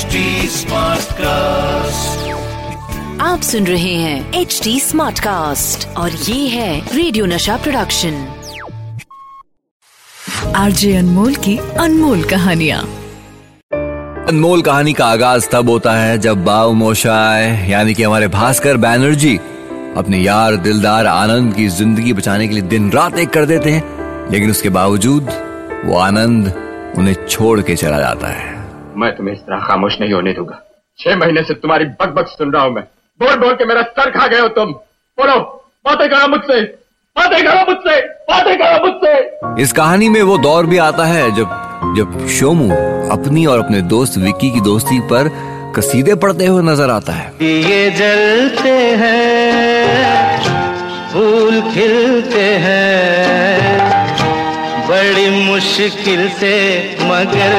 [0.00, 2.28] HD Smartcast.
[3.20, 8.14] आप सुन रहे हैं एच डी स्मार्ट कास्ट और ये है रेडियो नशा प्रोडक्शन
[10.56, 12.78] आरजे अनमोल की अनमोल कहानिया।
[14.28, 19.36] अनमोल कहानी का आगाज़ तब होता है जब बाव मोशाय यानी कि हमारे भास्कर बैनर्जी
[19.96, 24.30] अपने यार दिलदार आनंद की ज़िंदगी बचाने के लिए दिन रात एक कर देते हैं
[24.30, 25.30] लेकिन उसके बावजूद
[25.84, 26.54] वो आनंद
[26.98, 28.59] उन्हें छोड़ के चला जाता है।
[28.96, 30.60] मैं तुम्हें इस तरह खामोश नहीं होने दूँगा।
[30.98, 32.82] छह महीने से तुम्हारी बक बक सुन रहा हूँ मैं।
[33.20, 34.72] बोल बोल के मेरा सर खा गए हो तुम।
[35.18, 35.38] बोलो
[35.86, 36.60] बातें करो मुझसे।
[37.16, 41.58] बातें करो मुझसे। बातें करो मुझसे। इस कहानी में वो दौर भी आता है जब
[41.96, 42.68] जब शोमू
[43.12, 45.28] अपनी और अपने दोस्त विक्की की दोस्ती पर
[45.76, 50.38] कसीदे पढ़ते हुए नज़र आता है। दिए जलते हैं
[51.12, 53.78] फूल खिलते हैं
[54.88, 56.54] बड़ी मुश्किल से
[57.02, 57.52] मगर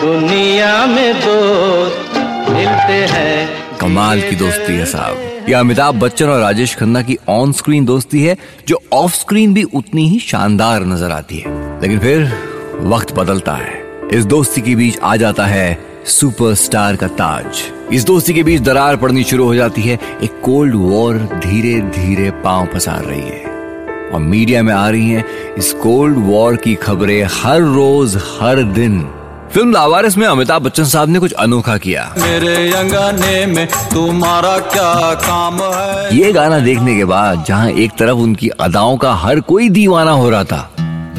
[0.00, 2.14] दुनिया में दोस्त
[2.50, 7.52] मिलते हैं। कमाल की दोस्ती है साहब। ये अमिताभ बच्चन और राजेश खन्ना की ऑन
[7.52, 8.36] स्क्रीन दोस्ती है
[8.68, 12.32] जो ऑफ़ स्क्रीन भी उतनी ही शानदार नज़र आती है। लेकिन फिर
[12.80, 18.34] वक्त बदलता है। इस दोस्ती के बीच आ जाता है सुपरस्टार का ताज। इस दोस्ती
[18.34, 23.04] के बीच दरार पड़नी शुरू हो जाती है। एक कोल्ड वॉर धीरे धीरे पाँव पसार
[23.04, 23.44] रही है।
[24.10, 29.00] और मीडिया में आ रही हैं इस कोल्ड वॉर की खबरें हर रोज हर दिन।
[29.54, 35.14] फ़िल्म लावारिस में अमिताभ बच्चन साहब ने कुछ अनोखा किया। मेरे अंगने में तुम्हारा क्या
[35.14, 36.16] काम है?
[36.16, 40.30] ये गाना देखने के बाद जहाँ एक तरफ़ उनकी अदाओं का हर कोई दीवाना हो
[40.30, 40.70] रहा था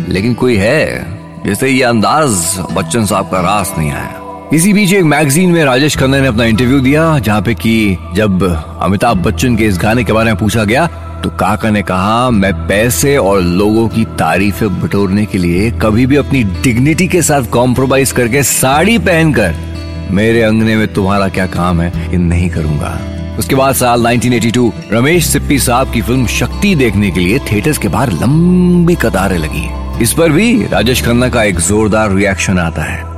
[0.10, 5.04] लेकिन कोई है जैसे ये अंदाज बच्चन साहब का रास नहीं आया। इसी बीच एक
[5.06, 8.44] मैगजीन में राजेश खन्ना ने अपना इंटरव्यू दिया जहाँ पे कि जब
[8.82, 10.90] अमिताभ बच्चन के इस गाने के बारे में पूछा गया
[11.24, 16.16] तो काका ने कहा, मैं पैसे और लोगों की तारीफें बटोरने के लिए कभी भी
[16.16, 19.56] अपनी डिग्निटी के साथ कॉम्प्रोमाइज करके साड़ी पहनकर
[20.12, 22.98] मेरे अंगने में तुम्हारा क्या काम है, ये नहीं करूँगा.
[23.40, 27.88] उसके बाद साल 1982 रमेश सिप्पी साहब की फ़िल्म शक्ति देखने के लिए थिएटर्स के
[27.88, 29.70] बाहर लंबी कतारें लगी।
[30.04, 33.11] इस पर भी राजेश खन्ना का एक जोरदार रिएक्शन आता है।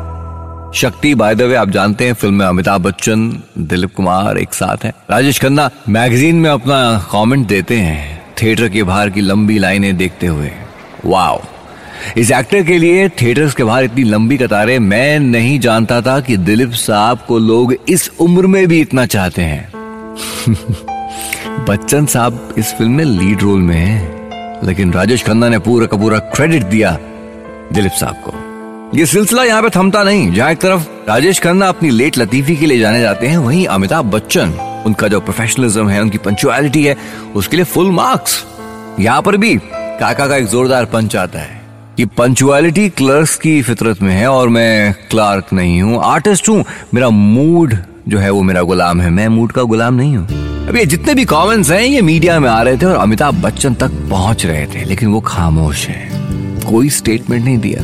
[0.75, 4.85] शक्ति बाय द वे आप जानते हैं, फ़िल्म में अमिताभ बच्चन, दिलीप कुमार एक साथ
[4.85, 6.77] हैं। राजेश खन्ना मैगजीन में अपना
[7.11, 10.51] कमेंट देते हैं थिएटर के बाहर की लंबी लाइनें देखते हुए।
[11.05, 11.41] वाओ
[12.17, 16.37] इस एक्टर के लिए थिएटर्स के बाहर इतनी लंबी कतारें, मैं नहीं जानता था कि
[16.37, 19.71] दिलीप साहब को लोग इस उम्र में भी इतना चाहते हैं।
[21.65, 25.97] बच्चन साहब इस फ़िल्म में लीड रोल में हैं, लेकिन राजेश खन्ना ने पूरा का
[25.97, 26.97] पूरा क्रेडिट दिया
[27.73, 28.42] दिलीप साहब को।
[28.95, 32.65] ये सिलसिला यहाँ पे थमता नहीं। जहाँ एक तरफ़ राजेश खन्ना अपनी लेट लतीफी के
[32.65, 34.53] लिए जाने जाते हैं, वहीं अमिताभ बच्चन,
[34.85, 36.95] उनका जो प्रोफेशनलिज्म है, उनकी पंचुअलिटी है,
[37.35, 38.43] उसके लिए फुल मार्क्स
[38.99, 41.61] यहाँ पर भी काका का एक जोरदार पंच आता है
[41.97, 47.09] कि पंचुअलिटी क्लर्क की फितरत में है और मैं क्लार्क नहीं हूँ आर्टिस्ट हूँ। मेरा
[47.09, 47.75] मूड
[48.07, 51.13] जो है वो मेरा गुलाम है। मैं मूड का गुलाम नहीं हूँ। अब ये जितने
[51.13, 54.65] भी कमेंट्स हैं, ये मीडिया में आ रहे थे और अमिताभ बच्चन तक पहुँच रहे
[54.65, 56.09] थे, लेकिन वो खामोश है।
[56.71, 57.81] कोई स्टेटमेंट नहीं दिया।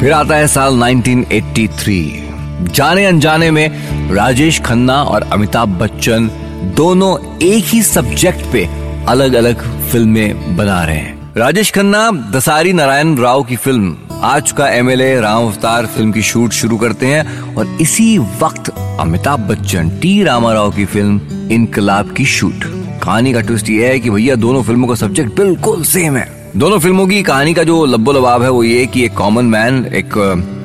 [0.00, 6.30] फिर आता है साल 1983 जाने अनजाने में राजेश खन्ना और अमिताभ बच्चन
[6.76, 8.64] दोनों एक ही सब्जेक्ट पे
[9.08, 14.68] अलग अलग फ़िल्में बना रहे हैं। राजेश खन्ना, दसारी नारायण राव की फ़िल्म, आज का
[14.68, 18.70] एमएलए राम अवतार फ़िल्म की शूट शुरू करते हैं और इसी वक्त
[19.00, 21.20] अमिताभ बच्चन, टी रामाराव की फ़िल्म
[21.50, 22.64] इनकलाब की शूट।
[23.02, 26.78] कहानी का ट्विस्ट ये है कि भैया, दोनों फ़िल्मों का सब्जेक्ट बिल्कुल सेम है। दोनों
[26.78, 30.12] फ़िल्मों की कहानी का जो लब्बो लबाब है, वो ये कि एक कॉमन मैन एक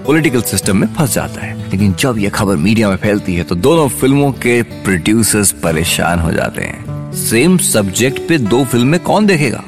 [0.08, 3.56] पॉलिटिकल सिस्टम में फंस जाता है। लेकिन जब ये खबर मीडिया में फैलती है तो
[3.56, 9.64] दोनों फ़िल्मों के प्रोड्यूसर्स परेशान हो जाते हैं। सेम सब्जेक्ट पे दो फ़िल्में कौन देखेगा?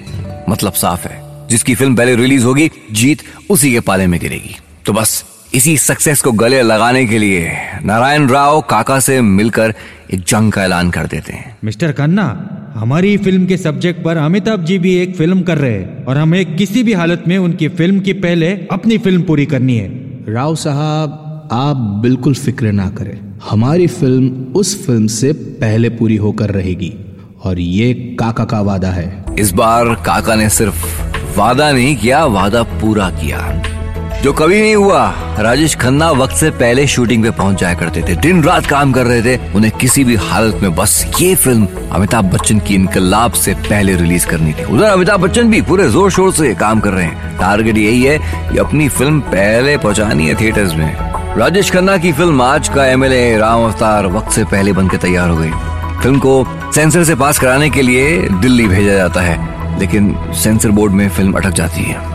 [0.49, 4.55] मतलब साफ़ है, जिसकी फ़िल्म पहले रिलीज़ होगी, जीत उसी के पाले में गिरेगी।
[4.85, 5.23] तो बस,
[5.53, 7.51] इसी सक्सेस को गले लगाने के लिए
[7.85, 9.73] नारायण राव काका से मिलकर
[10.13, 14.63] एक जंग का ऐलान कर देते हैं। मिस्टर खन्ना हमारी फ़िल्म के सब्जेक्ट पर अमिताभ
[14.65, 17.99] जी भी एक फ़िल्म कर रहे हैं और हमें किसी भी हालत में उनकी फ़िल्म
[17.99, 19.87] की पहले अपनी फ़िल्म पूरी करनी है।
[20.33, 23.17] राव साहब आप बिल्कुल फ़िक्र ना करें।
[23.49, 25.31] हमारी फ़िल्म उस फ़िल्म से
[25.61, 26.93] पहले पूरी होकर रहेगी
[27.43, 30.85] और ये काका का वादा है। इस बार काका ने सिर्फ़
[31.37, 33.39] वादा नहीं किया वादा पूरा किया।
[34.23, 35.02] जो कभी नहीं हुआ,
[35.40, 39.06] राजेश खन्ना वक्त से पहले शूटिंग पे पहुँच जाया करते थे। दिन रात काम कर
[39.06, 43.53] रहे थे, उन्हें किसी भी हालत में बस ये फ़िल्म अमिताभ बच्चन की इनकलाब से
[43.53, 47.06] पहले रिलीज़ करनी थी। उधर अमिताभ बच्चन भी पूरे ज़ोर शोर से काम कर रहे
[47.06, 48.17] हैं। टारगेट यही है
[48.52, 53.38] कि अपनी फ़िल्म पहले पहुंचानी है थिएटर्स में। राजेश खन्ना की फ़िल्म आज का एमएलए
[53.38, 55.52] राम अवतार वक्त से पहले बनकर तैयार हो गई।
[56.02, 60.94] फ़िल्म को सेंसर से पास कराने के लिए दिल्ली भेजा जाता है, लेकिन सेंसर बोर्ड
[60.94, 62.15] में फ़िल्म अटक जाती है।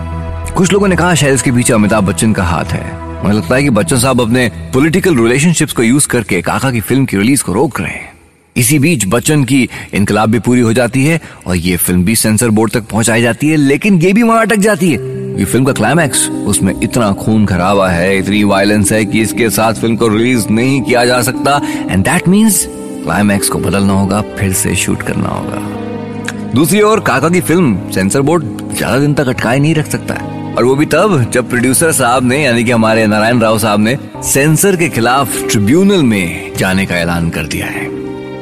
[0.56, 3.62] कुछ लोगों ने कहा शायद इसके पीछे अमिताभ बच्चन का हाथ है। मुझे लगता है
[3.62, 7.52] कि बच्चन साहब अपने पॉलिटिकल रिलेशनशिप्स को यूज़ करके काका की फ़िल्म की रिलीज़ को
[7.52, 8.12] रोक रहे हैं।
[8.56, 12.50] इसी बीच बच्चन की इनकलाब भी पूरी हो जाती है और ये फ़िल्म भी सेंसर
[12.50, 14.99] बोर्ड तक पहुंचाई जाती है, लेकिन ये भी वहाँ अटक जाती है।
[15.38, 19.75] ये फ़िल्म का क्लाइमैक्स उसमें इतना खून खराबा है, इतनी वायलेंस है कि इसके साथ
[19.75, 21.61] फ़िल्म को रिलीज़ नहीं किया जा सकता।
[21.91, 27.29] एंड दैट मीन्स क्लाइमैक्स को बदलना होगा, फिर से शूट करना होगा। दूसरी ओर, काका
[27.29, 28.44] की फ़िल्म सेंसर बोर्ड
[28.75, 32.25] ज़्यादा दिन तक अटकाए नहीं रख सकता है। और वो भी तब जब प्रोड्यूसर साहब
[32.25, 36.97] ने यानी कि हमारे नारायण राव साहब ने सेंसर के खिलाफ ट्रिब्यूनल में जाने का
[36.97, 37.88] ऐलान कर दिया है।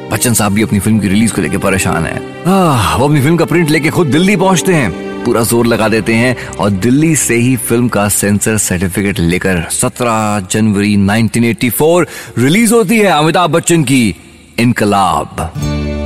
[0.09, 2.17] बच्चन साहब भी अपनी फ़िल्म की रिलीज़ को लेकर परेशान है।
[2.47, 6.13] आह, वो अपनी फ़िल्म का प्रिंट लेके खुद दिल्ली पहुँचते हैं। पूरा ज़ोर लगा देते
[6.13, 12.05] हैं और दिल्ली से ही फ़िल्म का सेंसर सर्टिफिकेट लेकर 17 जनवरी 1984
[12.37, 14.15] रिलीज़ होती है अमिताभ बच्चन की
[14.59, 15.51] इनकलाब।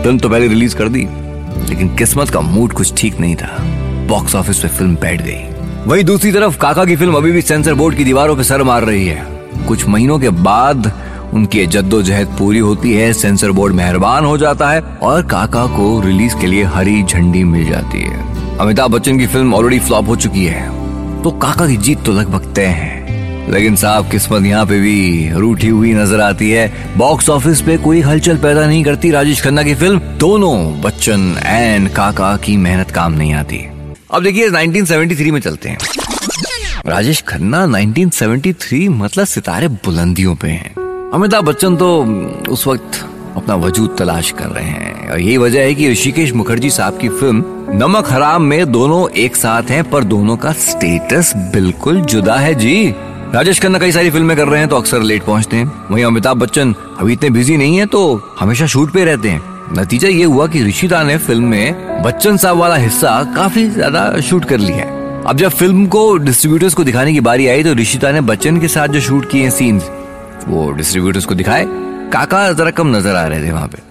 [0.03, 1.07] फ़िल्म तो पहले रिलीज़ कर दी
[1.69, 3.57] लेकिन किस्मत का मूड कुछ ठीक नहीं था।
[4.07, 5.52] बॉक्स ऑफ़िस पे फ़िल्म बैठ गई।
[5.87, 8.83] वहीं दूसरी तरफ़ काका की फ़िल्म अभी भी सेंसर बोर्ड की दीवारों पर सर मार
[8.83, 10.91] रही है। कुछ महीनों के बाद
[11.33, 16.35] उनकी जद्दोजहद पूरी होती है, सेंसर बोर्ड मेहरबान हो जाता है और काका को रिलीज़
[16.41, 20.45] के लिए हरी झंडी मिल जाती है। अमिताभ बच्चन की फ़िल्म ऑलरेडी फ्लॉप हो चुकी
[20.45, 25.29] है तो काका की जीत तो लगभग तय है। लेकिन साहब किस्मत यहाँ पे भी
[25.35, 29.63] रूठी हुई नज़र आती है। बॉक्स ऑफ़िस पे कोई हलचल पैदा नहीं करती राजेश खन्ना
[29.63, 33.65] की फ़िल्म। दोनों बच्चन एंड काका की मेहनत काम नहीं आती।
[34.13, 35.77] अब देखिए 1973 में चलते हैं।
[36.85, 40.73] राजेश खन्ना 1973 मतलब सितारे बुलंदियों पे हैं।
[41.13, 42.03] अमिताभ बच्चन तो
[42.49, 43.05] उस वक्त
[43.37, 47.09] अपना वजूद तलाश कर रहे हैं। और यही वजह है कि ऋषिकेश मुखर्जी साहब की
[47.09, 47.43] फ़िल्म
[47.73, 52.93] नमक हराम में दोनों एक साथ हैं, पर दोनों का स्टेटस बिल्कुल जुदा है जी।
[53.33, 56.37] राजेश खन्ना कई सारी फ़िल्में कर रहे हैं तो अक्सर लेट पहुँचते हैं। वहीं अमिताभ
[56.37, 60.45] बच्चन अभी इतने बिज़ी नहीं है तो हमेशा शूट पे रहते हैं। नतीजा ये हुआ
[60.47, 65.23] कि ऋषिता ने फ़िल्म में बच्चन साहब वाला हिस्सा काफ़ी ज़्यादा शूट कर लिया है।
[65.23, 68.67] अब जब फ़िल्म को डिस्ट्रीब्यूटर्स को दिखाने की बारी आई तो ऋषिता ने बच्चन के
[68.67, 69.89] साथ जो शूट किए सीन्स
[70.47, 71.65] वो डिस्ट्रीब्यूटर्स को दिखाए।
[72.13, 73.81] काका जरा कम नज़र आ रहे थे वहाँ पे।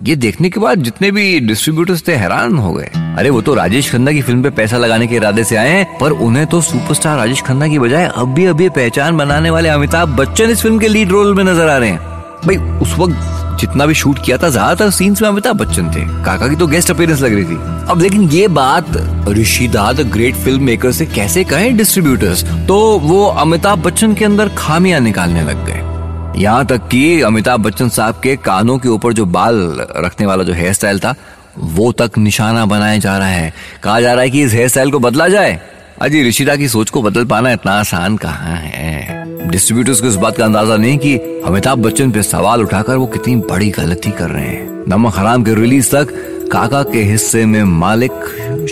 [0.00, 3.90] ये देखने के बाद जितने भी डिस्ट्रीब्यूटर्स थे, हैरान हो गए। अरे, वो तो राजेश
[3.92, 7.16] खन्ना की फ़िल्म पे पैसा लगाने के इरादे से आए हैं, पर उन्हें तो सुपरस्टार
[7.18, 10.88] राजेश खन्ना की बजाय अब भी अभी पहचान बनाने वाले अमिताभ बच्चन इस फ़िल्म के
[10.88, 11.98] लीड रोल में नज़र आ रहे हैं।
[12.46, 16.48] भाई, उस वक्त जितना भी शूट किया था, ज़्यादातर सीन्स में अमिताभ बच्चन थे। काका
[16.48, 17.56] की तो गेस्ट अपीयरेंस लग रही थी।
[17.90, 18.96] अब लेकिन ये बात
[19.28, 24.48] ऋषिदा द ग्रेट फ़िल्म मेकर से कैसे कहें डिस्ट्रीब्यूटर्स तो वो अमिताभ बच्चन के अंदर
[24.58, 29.26] खामियाँ निकालने लग गए। यहाँ तक कि अमिताभ बच्चन साहब के कानों के ऊपर जो
[29.26, 31.14] बाल रखने वाला जो हेयर स्टाइल था,
[31.58, 33.52] वो तक निशाना बनाया जा रहा है।
[33.82, 35.60] कहा जा रहा है कि इस हेयर स्टाइल को बदला जाए?
[36.02, 39.21] अजी, ऋषिदा की सोच को बदल पाना इतना आसान कहाँ है?
[39.50, 43.36] डिस्ट्रीब्यूटर्स को इस बात का अंदाज़ा नहीं कि अमिताभ बच्चन पे सवाल उठाकर वो कितनी
[43.50, 46.12] बड़ी गलती कर रहे हैं। नमक हराम के रिलीज़ तक
[46.52, 48.12] काका के हिस्से में मालिक,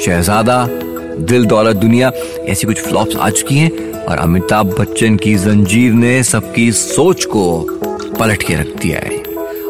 [0.04, 0.66] शहजादा,
[1.20, 2.12] दिल दौलत दुनिया,
[2.48, 7.44] ऐसी कुछ फ्लॉप्स आ चुकी हैं और अमिताभ बच्चन की जंजीर ने सबकी सोच को
[8.20, 9.18] पलट के रख दिया है।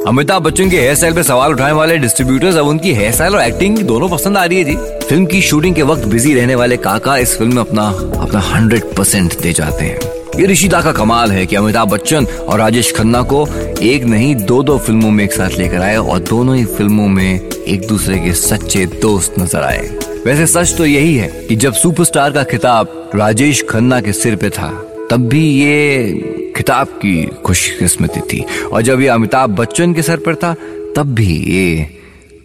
[0.07, 3.43] अमिताभ बच्चन के हेयर स्टाइल पे सवाल उठाने वाले डिस्ट्रीब्यूटर्स अब उनकी हेयर स्टाइल और
[3.43, 4.77] एक्टिंग दोनों पसंद आ रही है जी।
[5.07, 7.89] फ़िल्म की शूटिंग के वक्त बिज़ी रहने वाले काका इस फ़िल्म में अपना
[8.21, 12.59] अपना हंड्रेड परसेंट दे जाते हैं। ये ऋषिता का कमाल है कि अमिताभ बच्चन और
[12.59, 13.47] राजेश खन्ना को
[13.83, 17.41] एक नहीं दो दो फ़िल्मों में एक साथ लेकर आए और दोनों ही फ़िल्मों में
[17.41, 19.89] एक दूसरे के सच्चे दोस्त नज़र आए।
[20.27, 24.51] वैसे सच तो यही है कि जब सुपरस्टार का खिताब राजेश खन्ना के सिर पे
[24.51, 24.71] था,
[25.11, 30.35] तब भी ये खिताब की खुशकिस्मती थी। और जब ये अमिताभ बच्चन के सर पर
[30.35, 30.55] था,
[30.97, 31.87] तब भी ये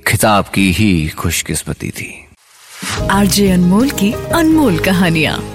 [0.08, 2.14] खिताब की ही खुशकिस्मती थी।
[3.12, 5.55] आरजे अनमोल की अनमोल कहानियाँ।